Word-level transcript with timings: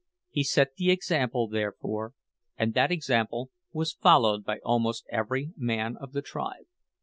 He 0.31 0.43
set 0.43 0.77
the 0.77 0.89
example, 0.89 1.47
therefore; 1.47 2.13
and 2.57 2.73
that 2.73 2.91
example 2.91 3.51
was 3.71 3.93
followed 3.93 4.43
by 4.43 4.57
almost 4.65 5.05
every 5.11 5.51
man 5.55 5.95
of 5.97 6.11
the 6.11 6.23
tribe. 6.23 6.65